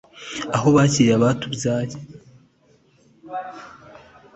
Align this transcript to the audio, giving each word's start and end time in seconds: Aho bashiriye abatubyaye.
Aho 0.55 0.67
bashiriye 0.75 1.13
abatubyaye. 1.19 1.95